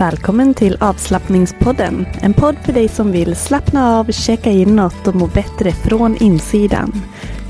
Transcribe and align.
Välkommen 0.00 0.54
till 0.54 0.76
avslappningspodden. 0.80 2.06
En 2.22 2.34
podd 2.34 2.56
för 2.64 2.72
dig 2.72 2.88
som 2.88 3.12
vill 3.12 3.36
slappna 3.36 3.98
av, 3.98 4.12
checka 4.12 4.50
inåt 4.50 5.06
och 5.06 5.14
må 5.14 5.26
bättre 5.26 5.72
från 5.72 6.16
insidan. 6.16 6.92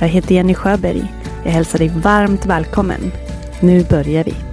Jag 0.00 0.08
heter 0.08 0.34
Jenny 0.34 0.54
Sjöberg. 0.54 1.12
Jag 1.44 1.52
hälsar 1.52 1.78
dig 1.78 1.88
varmt 1.88 2.46
välkommen. 2.46 3.12
Nu 3.60 3.84
börjar 3.84 4.24
vi. 4.24 4.49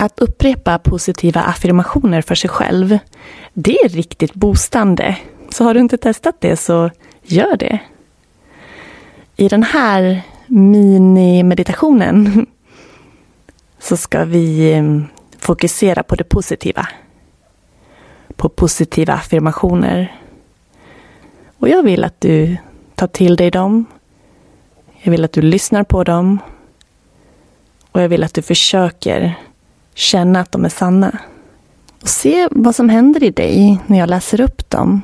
Att 0.00 0.18
upprepa 0.18 0.78
positiva 0.78 1.40
affirmationer 1.40 2.22
för 2.22 2.34
sig 2.34 2.50
själv, 2.50 2.98
det 3.52 3.80
är 3.80 3.88
riktigt 3.88 4.34
boostande. 4.34 5.16
Så 5.50 5.64
har 5.64 5.74
du 5.74 5.80
inte 5.80 5.96
testat 5.96 6.36
det 6.38 6.56
så 6.56 6.90
gör 7.22 7.56
det. 7.56 7.78
I 9.36 9.48
den 9.48 9.62
här 9.62 10.22
mini-meditationen 10.46 12.46
så 13.78 13.96
ska 13.96 14.24
vi 14.24 14.72
eh, 14.72 15.00
fokusera 15.38 16.02
på 16.02 16.14
det 16.14 16.24
positiva. 16.24 16.88
På 18.36 18.48
positiva 18.48 19.12
affirmationer. 19.12 20.16
Och 21.58 21.68
jag 21.68 21.82
vill 21.82 22.04
att 22.04 22.20
du 22.20 22.56
tar 22.94 23.06
till 23.06 23.36
dig 23.36 23.50
dem. 23.50 23.84
Jag 25.02 25.10
vill 25.10 25.24
att 25.24 25.32
du 25.32 25.42
lyssnar 25.42 25.84
på 25.84 26.04
dem. 26.04 26.38
Och 27.92 28.02
jag 28.02 28.08
vill 28.08 28.24
att 28.24 28.34
du 28.34 28.42
försöker 28.42 29.47
känna 29.98 30.40
att 30.40 30.52
de 30.52 30.64
är 30.64 30.68
sanna. 30.68 31.18
Och 32.02 32.08
se 32.08 32.48
vad 32.50 32.74
som 32.74 32.88
händer 32.88 33.22
i 33.22 33.30
dig 33.30 33.80
när 33.86 33.98
jag 33.98 34.08
läser 34.08 34.40
upp 34.40 34.70
dem. 34.70 35.02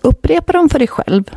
Upprepa 0.00 0.52
dem 0.52 0.68
för 0.68 0.78
dig 0.78 0.88
själv. 0.88 1.30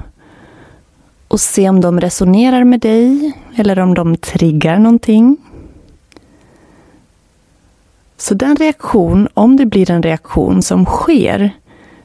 Och 1.28 1.40
se 1.40 1.70
om 1.70 1.82
de 1.82 2.00
resonerar 2.00 2.64
med 2.64 2.80
dig 2.80 3.34
eller 3.56 3.80
om 3.80 3.94
de 3.94 4.18
triggar 4.18 4.80
någonting. 4.80 5.38
Så 8.18 8.34
den 8.34 8.56
reaktion, 8.56 9.28
om 9.34 9.58
det 9.58 9.66
blir 9.66 9.92
en 9.92 10.04
reaktion 10.04 10.62
som 10.62 10.86
sker, 10.86 11.52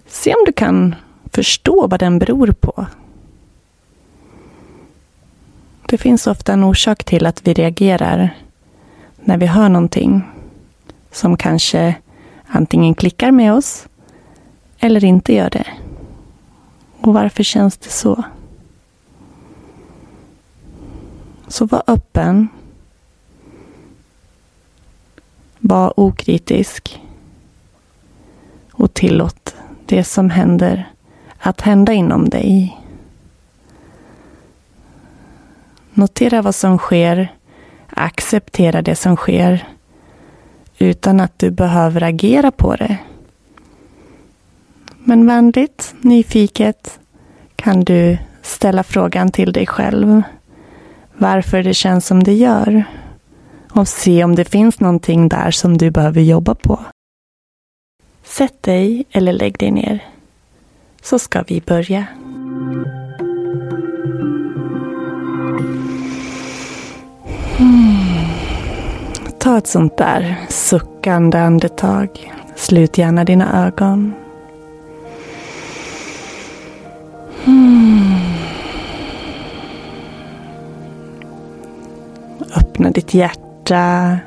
se 0.06 0.34
om 0.34 0.44
du 0.46 0.52
kan 0.52 0.94
förstå 1.32 1.86
vad 1.86 2.00
den 2.00 2.18
beror 2.18 2.52
på. 2.60 2.86
Det 5.86 5.98
finns 5.98 6.26
ofta 6.26 6.52
en 6.52 6.64
orsak 6.64 7.04
till 7.04 7.26
att 7.26 7.48
vi 7.48 7.54
reagerar 7.54 8.43
när 9.24 9.38
vi 9.38 9.46
hör 9.46 9.68
någonting 9.68 10.22
som 11.10 11.36
kanske 11.36 11.94
antingen 12.46 12.94
klickar 12.94 13.30
med 13.30 13.54
oss 13.54 13.88
eller 14.78 15.04
inte 15.04 15.34
gör 15.34 15.50
det. 15.50 15.66
Och 17.00 17.14
varför 17.14 17.42
känns 17.42 17.76
det 17.76 17.90
så? 17.90 18.24
Så 21.48 21.66
var 21.66 21.82
öppen. 21.86 22.48
Var 25.58 26.00
okritisk. 26.00 27.00
Och 28.72 28.94
tillåt 28.94 29.54
det 29.86 30.04
som 30.04 30.30
händer 30.30 30.90
att 31.38 31.60
hända 31.60 31.92
inom 31.92 32.28
dig. 32.28 32.80
Notera 35.94 36.42
vad 36.42 36.54
som 36.54 36.78
sker 36.78 37.34
acceptera 37.96 38.82
det 38.82 38.96
som 38.96 39.16
sker 39.16 39.68
utan 40.78 41.20
att 41.20 41.38
du 41.38 41.50
behöver 41.50 42.02
agera 42.02 42.50
på 42.50 42.76
det. 42.76 42.96
Men 44.98 45.26
vänligt, 45.26 45.94
nyfiket 46.00 46.98
kan 47.56 47.84
du 47.84 48.18
ställa 48.42 48.82
frågan 48.82 49.30
till 49.30 49.52
dig 49.52 49.66
själv 49.66 50.22
varför 51.16 51.62
det 51.62 51.74
känns 51.74 52.06
som 52.06 52.22
det 52.22 52.32
gör 52.34 52.84
och 53.70 53.88
se 53.88 54.24
om 54.24 54.34
det 54.34 54.44
finns 54.44 54.80
någonting 54.80 55.28
där 55.28 55.50
som 55.50 55.78
du 55.78 55.90
behöver 55.90 56.20
jobba 56.20 56.54
på. 56.54 56.80
Sätt 58.24 58.62
dig 58.62 59.04
eller 59.10 59.32
lägg 59.32 59.58
dig 59.58 59.70
ner 59.70 60.04
så 61.02 61.18
ska 61.18 61.42
vi 61.42 61.60
börja. 61.60 62.06
Ta 69.44 69.58
ett 69.58 69.66
sånt 69.66 69.96
där 69.96 70.36
suckande 70.48 71.38
andetag. 71.38 72.32
Slut 72.56 72.98
gärna 72.98 73.24
dina 73.24 73.66
ögon. 73.66 74.14
Hmm. 77.44 78.14
Öppna 82.56 82.90
ditt 82.90 83.14
hjärta. 83.14 84.18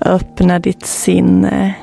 Öppna 0.00 0.58
ditt 0.58 0.86
sinne. 0.86 1.74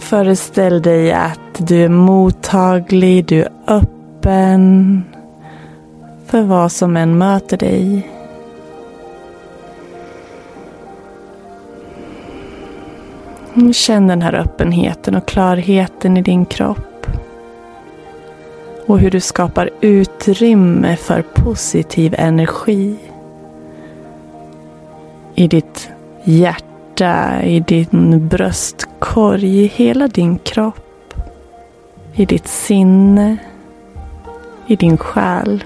Föreställ 0.00 0.82
dig 0.82 1.12
att 1.12 1.68
du 1.68 1.84
är 1.84 1.88
mottaglig, 1.88 3.26
du 3.26 3.42
är 3.42 3.50
öppen 3.66 5.02
för 6.26 6.42
vad 6.42 6.72
som 6.72 6.96
än 6.96 7.18
möter 7.18 7.56
dig. 7.56 8.13
Känn 13.72 14.06
den 14.06 14.22
här 14.22 14.34
öppenheten 14.34 15.14
och 15.14 15.26
klarheten 15.26 16.16
i 16.16 16.22
din 16.22 16.46
kropp. 16.46 17.06
Och 18.86 18.98
hur 18.98 19.10
du 19.10 19.20
skapar 19.20 19.70
utrymme 19.80 20.96
för 20.96 21.22
positiv 21.22 22.14
energi. 22.18 22.96
I 25.34 25.48
ditt 25.48 25.90
hjärta, 26.24 27.42
i 27.42 27.60
din 27.60 28.28
bröstkorg, 28.28 29.64
i 29.64 29.66
hela 29.66 30.08
din 30.08 30.38
kropp. 30.38 31.14
I 32.12 32.24
ditt 32.24 32.48
sinne, 32.48 33.36
i 34.66 34.76
din 34.76 34.98
själ. 34.98 35.64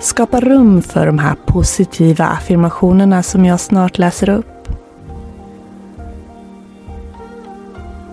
Skapa 0.00 0.40
rum 0.40 0.82
för 0.82 1.06
de 1.06 1.18
här 1.18 1.36
positiva 1.46 2.24
affirmationerna 2.24 3.22
som 3.22 3.44
jag 3.44 3.60
snart 3.60 3.98
läser 3.98 4.28
upp. 4.28 4.68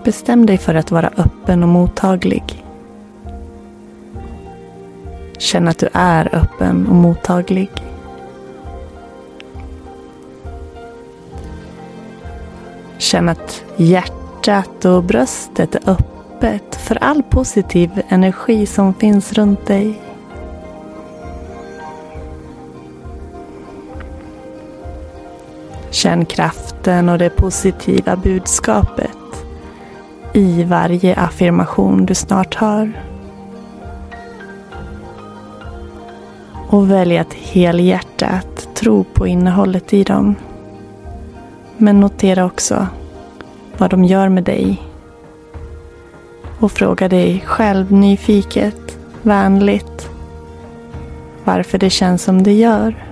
Bestäm 0.04 0.46
dig 0.46 0.58
för 0.58 0.76
att 0.76 0.92
vara 0.92 1.12
öppen 1.18 1.64
och 1.64 1.70
mottaglig. 1.70 2.64
Känn 5.38 5.68
att 5.68 5.78
du 5.78 5.90
är 5.94 6.36
öppen 6.36 6.88
och 6.88 6.96
mottaglig. 6.96 7.70
Känn 12.98 13.30
att 13.30 13.64
hjärtat 13.78 14.86
och 14.86 15.04
bröstet 15.04 15.76
är 15.76 15.90
öppet 15.90 16.76
för 16.76 17.04
all 17.04 17.24
positiv 17.24 18.02
energi 18.10 18.66
som 18.66 18.94
finns 18.94 19.34
runt 19.34 19.66
dig. 19.68 20.13
Känn 25.94 26.26
kraften 26.26 27.10
och 27.10 27.18
det 27.18 27.30
positiva 27.30 28.16
budskapet 28.16 29.46
i 30.34 30.64
varje 30.64 31.16
affirmation 31.16 32.06
du 32.06 32.16
snart 32.16 32.56
hör. 32.56 33.04
Och 36.70 36.92
välj 36.92 37.18
att 37.18 37.34
helhjärtat 37.34 38.76
tro 38.76 39.04
på 39.04 39.28
innehållet 39.28 39.94
i 39.94 40.04
dem. 40.04 40.36
Men 41.78 42.00
notera 42.00 42.46
också 42.46 42.88
vad 43.78 43.90
de 43.90 44.04
gör 44.04 44.30
med 44.30 44.44
dig. 44.44 44.82
Och 46.60 46.72
fråga 46.72 47.10
dig 47.10 47.44
själv 47.46 47.92
nyfiket, 47.92 48.98
vänligt, 49.22 50.10
varför 51.44 51.78
det 51.78 51.90
känns 51.90 52.24
som 52.24 52.44
det 52.44 52.54
gör. 52.54 53.06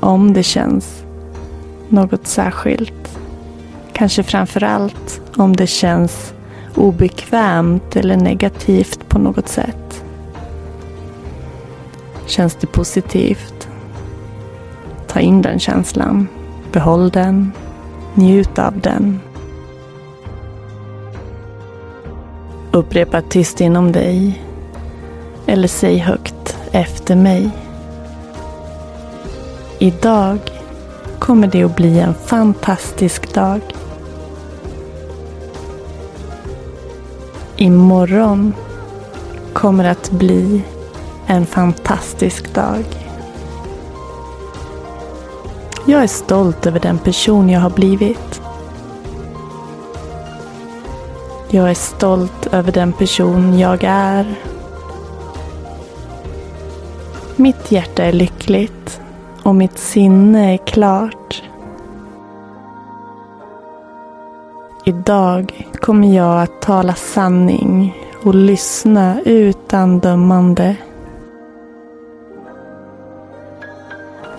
Om 0.00 0.32
det 0.32 0.42
känns 0.42 1.03
något 1.88 2.26
särskilt. 2.26 3.18
Kanske 3.92 4.22
framför 4.22 4.64
allt 4.64 5.20
om 5.36 5.56
det 5.56 5.66
känns 5.66 6.34
obekvämt 6.74 7.96
eller 7.96 8.16
negativt 8.16 9.08
på 9.08 9.18
något 9.18 9.48
sätt. 9.48 10.04
Känns 12.26 12.54
det 12.54 12.66
positivt? 12.66 13.68
Ta 15.06 15.20
in 15.20 15.42
den 15.42 15.58
känslan. 15.58 16.28
Behåll 16.72 17.10
den. 17.10 17.52
Njut 18.14 18.58
av 18.58 18.80
den. 18.80 19.20
Upprepa 22.72 23.22
tyst 23.22 23.60
inom 23.60 23.92
dig. 23.92 24.42
Eller 25.46 25.68
säg 25.68 25.98
högt 25.98 26.58
efter 26.72 27.16
mig. 27.16 27.50
Idag 29.78 30.38
kommer 31.24 31.46
det 31.46 31.62
att 31.62 31.76
bli 31.76 32.00
en 32.00 32.14
fantastisk 32.14 33.34
dag. 33.34 33.60
Imorgon 37.56 38.54
kommer 39.52 39.84
att 39.84 40.10
bli 40.10 40.62
en 41.26 41.46
fantastisk 41.46 42.54
dag. 42.54 42.84
Jag 45.86 46.02
är 46.02 46.06
stolt 46.06 46.66
över 46.66 46.80
den 46.80 46.98
person 46.98 47.48
jag 47.48 47.60
har 47.60 47.70
blivit. 47.70 48.42
Jag 51.48 51.70
är 51.70 51.74
stolt 51.74 52.46
över 52.52 52.72
den 52.72 52.92
person 52.92 53.58
jag 53.58 53.84
är. 53.84 54.34
Mitt 57.36 57.72
hjärta 57.72 58.04
är 58.04 58.12
lyckligt 58.12 59.00
och 59.44 59.54
mitt 59.54 59.78
sinne 59.78 60.54
är 60.54 60.56
klart. 60.56 61.42
Idag 64.84 65.68
kommer 65.80 66.16
jag 66.16 66.42
att 66.42 66.62
tala 66.62 66.94
sanning 66.94 67.94
och 68.24 68.34
lyssna 68.34 69.20
utan 69.24 69.98
dömande. 70.00 70.76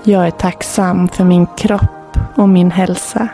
Jag 0.04 0.28
är 0.28 0.31
tacksam 0.31 1.07
för 1.07 1.24
min 1.24 1.48
kropp 1.57 2.18
och 2.36 2.50
min 2.50 2.72
hälsa. 2.72 3.28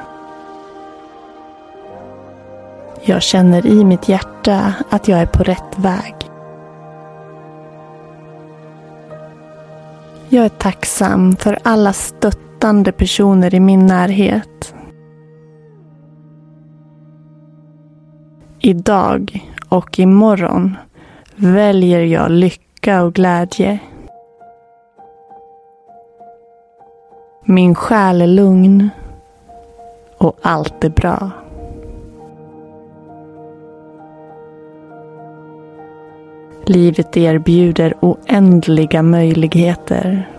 Jag 3.03 3.21
känner 3.21 3.65
i 3.65 3.85
mitt 3.85 4.09
hjärta 4.09 4.73
att 4.89 5.07
jag 5.07 5.19
är 5.19 5.25
på 5.25 5.44
rätt 5.44 5.77
väg. 5.77 6.31
Jag 10.33 10.45
är 10.45 10.50
tacksam 10.50 11.36
för 11.36 11.60
alla 11.63 11.94
stöttande 11.94 12.92
personer 12.92 13.56
i 13.56 13.60
min 13.60 13.86
närhet. 13.86 14.75
Idag 18.60 19.48
och 19.69 20.00
imorgon 20.00 20.78
väljer 21.36 22.01
jag 22.01 22.31
lycka 22.31 23.04
och 23.04 23.13
glädje. 23.13 23.80
Min 27.45 27.75
själ 27.75 28.22
är 28.22 28.28
lugn 28.28 28.89
och 30.18 30.38
allt 30.42 30.83
är 30.83 30.89
bra. 30.89 31.31
Livet 36.65 37.17
erbjuder 37.17 37.93
oändliga 37.99 39.01
möjligheter. 39.01 40.29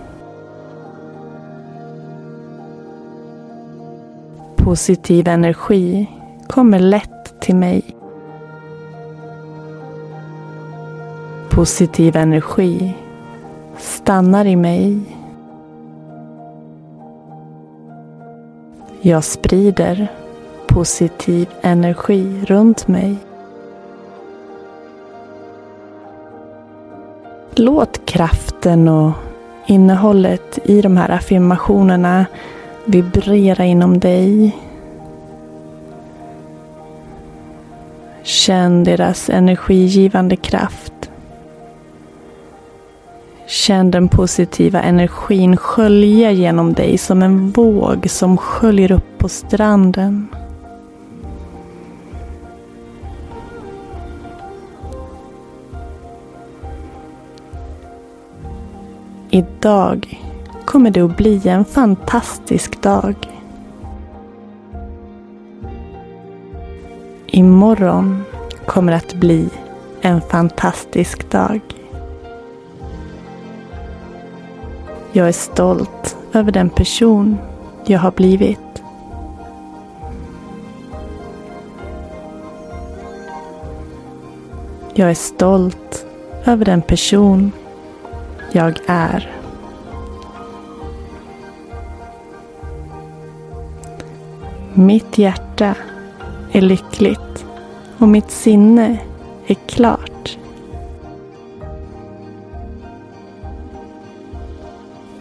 Positiv 4.57 5.29
energi 5.29 6.07
kommer 6.49 6.79
lätt 6.79 7.41
till 7.41 7.57
mig. 7.57 7.83
Positiv 11.51 12.17
energi 12.17 12.95
stannar 13.79 14.45
i 14.45 14.57
mig. 14.57 15.01
Jag 19.01 19.25
sprider 19.25 20.09
positiv 20.67 21.49
energi 21.63 22.45
runt 22.47 22.89
mig. 22.89 23.17
Låt 27.55 28.07
kraften 28.07 28.89
och 28.89 29.13
innehållet 29.67 30.59
i 30.65 30.83
de 30.83 30.97
här 30.97 31.09
affirmationerna 31.11 32.27
vibrera 32.85 33.65
inom 33.65 33.99
dig. 33.99 34.57
Känn 38.23 38.85
deras 38.85 39.31
energigivande 39.31 40.37
kraft. 40.37 41.11
Känn 43.47 43.91
den 43.91 44.09
positiva 44.09 44.83
energin 44.83 45.57
skölja 45.57 46.31
genom 46.31 46.73
dig 46.73 46.99
som 46.99 47.23
en 47.23 47.51
våg 47.51 48.11
som 48.11 48.37
sköljer 48.37 48.93
upp 48.93 49.19
på 49.19 49.29
stranden. 49.29 50.29
Idag 59.35 60.23
kommer 60.65 60.91
det 60.91 61.01
att 61.01 61.17
bli 61.17 61.49
en 61.49 61.65
fantastisk 61.65 62.83
dag. 62.83 63.15
Imorgon 67.27 68.25
kommer 68.67 68.93
att 68.93 69.15
bli 69.15 69.49
en 70.01 70.21
fantastisk 70.21 71.31
dag. 71.31 71.61
Jag 75.13 75.29
är 75.29 75.33
stolt 75.33 76.17
över 76.33 76.53
den 76.53 76.71
person 76.71 77.39
jag 77.85 77.99
har 77.99 78.11
blivit. 78.11 78.83
Jag 84.95 85.11
är 85.11 85.15
stolt 85.15 86.07
över 86.45 86.65
den 86.65 86.83
person 86.83 87.53
jag 88.55 88.79
är. 88.87 89.31
Mitt 94.75 95.19
hjärta 95.19 95.75
är 96.53 96.61
lyckligt 96.61 97.47
och 97.99 98.09
mitt 98.09 98.31
sinne 98.31 98.99
är 99.47 99.55
klart. 99.55 100.39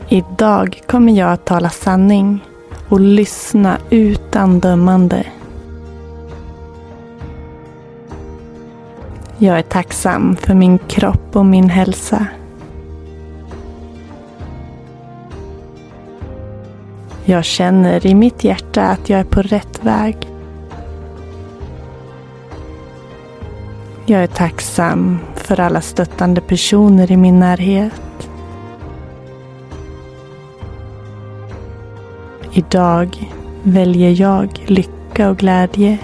Idag 0.09 0.81
kommer 0.87 1.13
jag 1.13 1.31
att 1.31 1.45
tala 1.45 1.69
sanning 1.69 2.43
och 2.89 2.99
lyssna 2.99 3.77
utan 3.89 4.59
dömande. 4.59 5.25
Jag 9.37 9.59
är 9.59 9.63
tacksam 9.63 10.35
för 10.35 10.53
min 10.53 10.77
kropp 10.77 11.35
och 11.35 11.45
min 11.45 11.69
hälsa. 11.69 12.27
Jag 17.25 17.45
känner 17.45 18.05
i 18.05 18.15
mitt 18.15 18.43
hjärta 18.43 18.83
att 18.83 19.09
jag 19.09 19.19
är 19.19 19.23
på 19.23 19.41
rätt 19.41 19.83
väg. 19.83 20.17
Jag 24.05 24.23
är 24.23 24.27
tacksam 24.27 25.19
för 25.35 25.59
alla 25.59 25.81
stöttande 25.81 26.41
personer 26.41 27.11
i 27.11 27.17
min 27.17 27.39
närhet. 27.39 28.01
Idag 32.53 33.33
väljer 33.63 34.21
jag 34.21 34.63
lycka 34.65 35.29
och 35.29 35.37
glädje. 35.37 35.97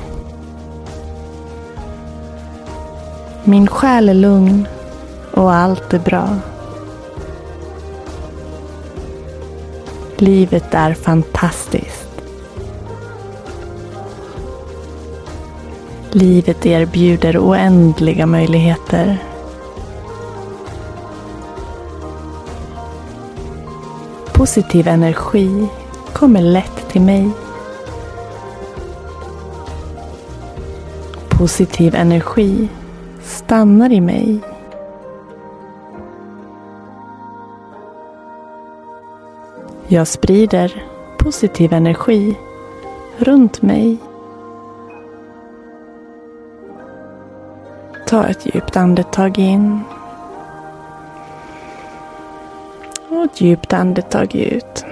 Min 3.44 3.68
själ 3.68 4.10
är 4.10 4.14
lugn 4.14 4.68
och 5.32 5.54
allt 5.54 5.94
är 5.94 6.00
bra. 6.00 6.30
Livet 10.20 10.74
är 10.74 10.94
fantastiskt. 10.94 12.22
Livet 16.12 16.66
erbjuder 16.66 17.38
oändliga 17.38 18.26
möjligheter. 18.26 19.18
Positiv 24.34 24.88
energi 24.88 25.68
kommer 26.14 26.42
lätt 26.42 26.90
till 26.92 27.02
mig. 27.02 27.30
Positiv 31.30 31.96
energi 31.96 32.68
stannar 33.24 33.92
i 33.92 34.02
mig. 34.02 34.40
Jag 39.90 40.08
sprider 40.08 40.84
positiv 41.18 41.74
energi 41.74 42.36
runt 43.18 43.62
mig. 43.62 43.98
Ta 48.08 48.26
ett 48.26 48.56
djupt 48.56 48.78
andetag 48.78 49.40
in. 49.40 49.80
Och 53.10 53.24
ett 53.26 53.42
djupt 53.42 53.74
andetag 53.74 54.36
ut. 54.36 54.86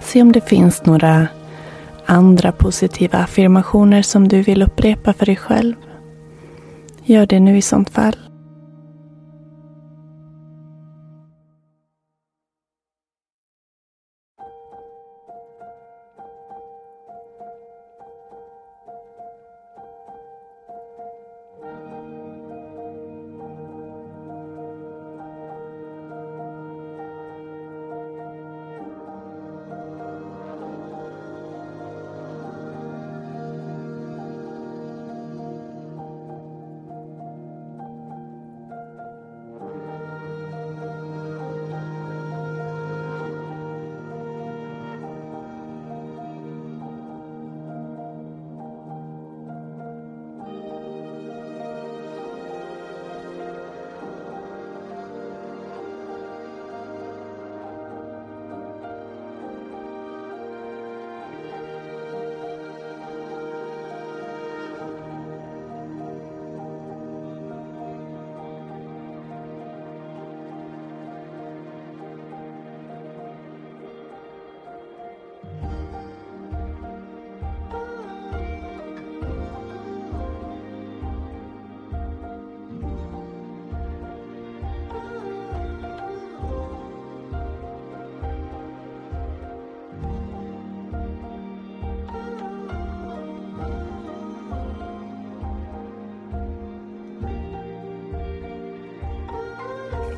Se 0.00 0.22
om 0.22 0.32
det 0.32 0.48
finns 0.48 0.84
några 0.86 1.28
andra 2.06 2.52
positiva 2.52 3.18
affirmationer 3.18 4.02
som 4.02 4.28
du 4.28 4.42
vill 4.42 4.62
upprepa 4.62 5.12
för 5.12 5.26
dig 5.26 5.36
själv. 5.36 5.74
Gör 7.04 7.26
det 7.26 7.40
nu 7.40 7.56
i 7.56 7.62
sånt 7.62 7.90
fall. 7.90 8.21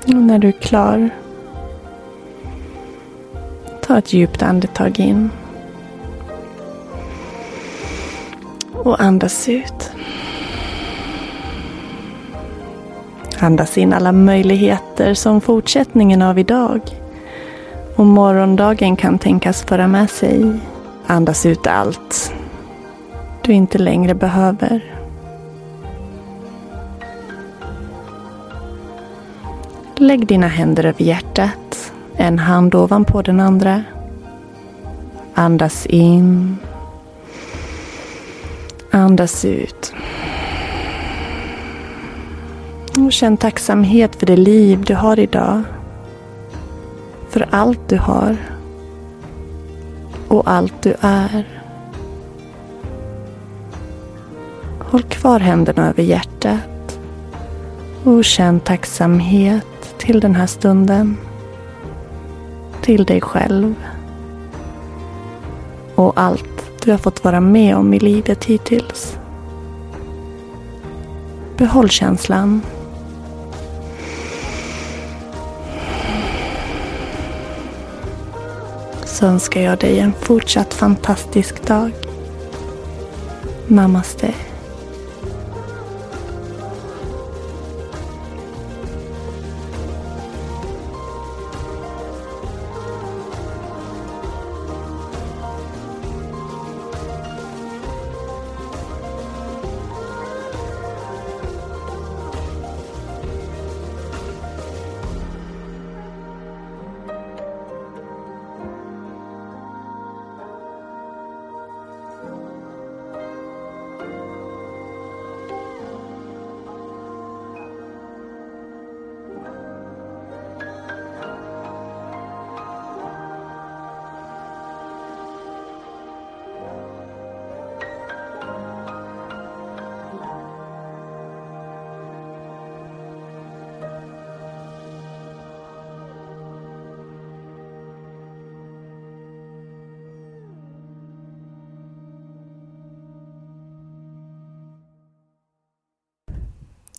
Och 0.06 0.14
när 0.14 0.38
du 0.38 0.48
är 0.48 0.52
klar, 0.52 1.10
ta 3.82 3.98
ett 3.98 4.12
djupt 4.12 4.42
andetag 4.42 5.00
in. 5.00 5.30
Och 8.72 9.00
andas 9.00 9.48
ut. 9.48 9.90
Andas 13.38 13.78
in 13.78 13.92
alla 13.92 14.12
möjligheter 14.12 15.14
som 15.14 15.40
fortsättningen 15.40 16.22
av 16.22 16.38
idag 16.38 16.80
och 17.96 18.06
morgondagen 18.06 18.96
kan 18.96 19.18
tänkas 19.18 19.62
föra 19.62 19.86
med 19.88 20.10
sig. 20.10 20.52
Andas 21.06 21.46
ut 21.46 21.66
allt 21.66 22.34
du 23.42 23.52
inte 23.52 23.78
längre 23.78 24.14
behöver. 24.14 24.93
Lägg 30.04 30.26
dina 30.26 30.46
händer 30.46 30.84
över 30.84 31.02
hjärtat, 31.02 31.92
en 32.16 32.38
hand 32.38 32.74
ovanpå 32.74 33.22
den 33.22 33.40
andra. 33.40 33.82
Andas 35.34 35.86
in. 35.86 36.56
Andas 38.90 39.44
ut. 39.44 39.94
Och 42.98 43.12
känn 43.12 43.36
tacksamhet 43.36 44.16
för 44.16 44.26
det 44.26 44.36
liv 44.36 44.84
du 44.84 44.94
har 44.94 45.18
idag. 45.18 45.62
För 47.28 47.48
allt 47.50 47.88
du 47.88 47.98
har. 47.98 48.36
Och 50.28 50.50
allt 50.50 50.82
du 50.82 50.94
är. 51.00 51.62
Håll 54.78 55.02
kvar 55.02 55.40
händerna 55.40 55.88
över 55.88 56.02
hjärtat. 56.02 56.98
Och 58.04 58.24
känn 58.24 58.60
tacksamhet 58.60 59.73
till 59.98 60.20
den 60.20 60.34
här 60.34 60.46
stunden. 60.46 61.16
Till 62.82 63.04
dig 63.04 63.20
själv. 63.20 63.74
Och 65.94 66.12
allt 66.16 66.80
du 66.84 66.90
har 66.90 66.98
fått 66.98 67.24
vara 67.24 67.40
med 67.40 67.76
om 67.76 67.94
i 67.94 67.98
livet 67.98 68.44
hittills. 68.44 69.18
Behåll 71.56 71.90
känslan. 71.90 72.62
Så 79.04 79.26
önskar 79.26 79.60
jag 79.60 79.78
dig 79.78 79.98
en 79.98 80.12
fortsatt 80.12 80.74
fantastisk 80.74 81.66
dag. 81.66 81.90
Namaste. 83.66 84.34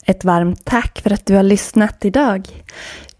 Ett 0.05 0.25
varmt 0.25 0.65
tack 0.65 1.01
för 1.03 1.13
att 1.13 1.25
du 1.25 1.35
har 1.35 1.43
lyssnat 1.43 2.05
idag. 2.05 2.47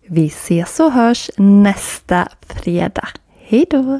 Vi 0.07 0.25
ses 0.25 0.79
och 0.79 0.91
hörs 0.91 1.29
nästa 1.37 2.27
fredag. 2.47 3.07
Hejdå! 3.39 3.99